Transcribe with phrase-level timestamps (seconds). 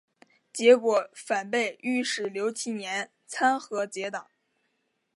[0.51, 4.25] 结果反被御史刘其年参劾结党。